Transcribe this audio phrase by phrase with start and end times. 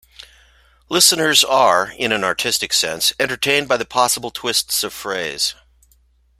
[0.89, 5.53] Listeners are, in an artistic sense, entertained by the possible twists of phrase.